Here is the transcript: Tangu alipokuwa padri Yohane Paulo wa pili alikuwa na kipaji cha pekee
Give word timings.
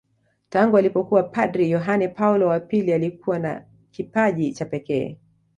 Tangu 0.49 0.77
alipokuwa 0.77 1.23
padri 1.23 1.71
Yohane 1.71 2.07
Paulo 2.07 2.47
wa 2.47 2.59
pili 2.59 2.93
alikuwa 2.93 3.39
na 3.39 3.65
kipaji 3.91 4.51
cha 4.53 4.65
pekee 4.65 5.17